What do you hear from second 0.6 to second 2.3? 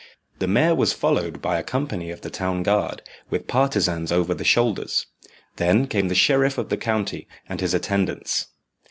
was followed by a company of